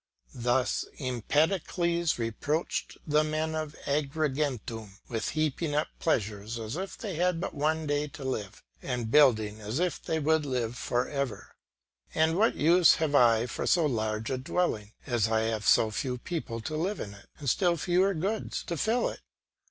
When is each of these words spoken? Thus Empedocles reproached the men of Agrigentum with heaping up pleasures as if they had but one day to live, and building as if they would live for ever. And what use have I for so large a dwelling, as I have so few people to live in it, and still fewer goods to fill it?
Thus 0.33 0.83
Empedocles 0.97 2.17
reproached 2.17 2.97
the 3.05 3.23
men 3.23 3.53
of 3.53 3.75
Agrigentum 3.85 4.97
with 5.09 5.29
heaping 5.29 5.75
up 5.75 5.89
pleasures 5.99 6.57
as 6.57 6.75
if 6.75 6.97
they 6.97 7.17
had 7.17 7.39
but 7.39 7.53
one 7.53 7.85
day 7.85 8.07
to 8.07 8.23
live, 8.23 8.63
and 8.81 9.11
building 9.11 9.61
as 9.61 9.77
if 9.77 10.01
they 10.01 10.17
would 10.19 10.43
live 10.43 10.75
for 10.75 11.07
ever. 11.07 11.55
And 12.15 12.35
what 12.35 12.55
use 12.55 12.95
have 12.95 13.13
I 13.13 13.45
for 13.45 13.67
so 13.67 13.85
large 13.85 14.31
a 14.31 14.39
dwelling, 14.39 14.93
as 15.05 15.27
I 15.27 15.41
have 15.41 15.67
so 15.67 15.91
few 15.91 16.17
people 16.17 16.61
to 16.61 16.75
live 16.75 16.99
in 16.99 17.13
it, 17.13 17.27
and 17.37 17.47
still 17.47 17.77
fewer 17.77 18.15
goods 18.15 18.63
to 18.63 18.77
fill 18.77 19.07
it? 19.09 19.21